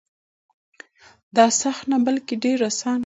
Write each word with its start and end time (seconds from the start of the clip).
دا 1.35 1.45
سخت 1.61 1.83
نه 1.91 1.97
بلکې 2.05 2.33
ډېر 2.43 2.59
اسان 2.69 2.95
کار 2.95 2.97
دی. 2.97 2.99